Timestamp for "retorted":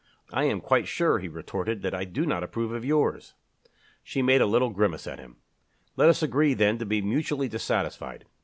1.27-1.83